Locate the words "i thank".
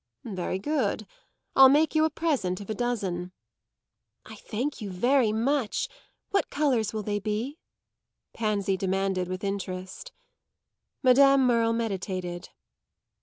4.25-4.81